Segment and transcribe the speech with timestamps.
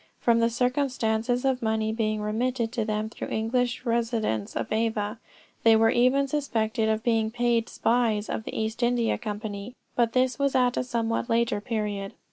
[0.19, 5.19] From the circumstance of money being remitted to them through English residents in Ava,
[5.61, 10.39] they were even suspected of being paid spies of the East India Company but this
[10.39, 12.13] was at a somewhat later period.